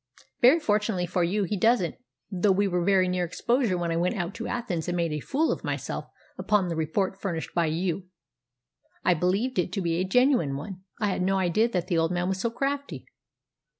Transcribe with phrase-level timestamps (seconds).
[0.41, 1.93] "Very fortunately for you he doesn't,
[2.31, 5.19] though we were very near exposure when I went out to Athens and made a
[5.19, 6.05] fool of myself
[6.39, 8.07] upon the report furnished by you."
[9.03, 10.81] "I believed it to be a genuine one.
[10.99, 13.05] I had no idea that the old man was so crafty."